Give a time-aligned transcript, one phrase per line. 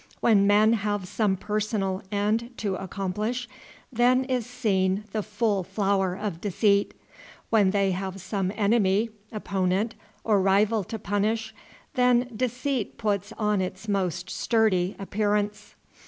[0.19, 3.47] When men have some personal end to accomplish,
[3.93, 6.95] then is seen the full flower of deceit.
[7.51, 9.93] When they have some enemy, opponent,
[10.23, 11.53] or rival to punish,
[11.93, 15.75] then deceit puts on its most sturdy appearance.